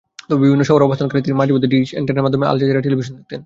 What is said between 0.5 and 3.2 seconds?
শহরে অবস্থানকালে তিনি মাঝেমধ্যে ডিশ অ্যানটেনার মাধ্যমে আল-জাজিরা টেলিভিশন